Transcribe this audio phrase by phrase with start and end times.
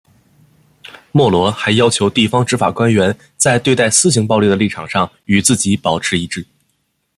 [1.11, 6.43] 莫罗还要求地方执法官员在对待私刑暴力的立场上与自己保持一致。